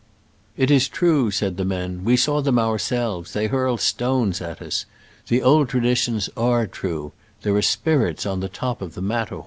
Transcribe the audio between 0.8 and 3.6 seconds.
true," said the men. "We saw them ourselves— they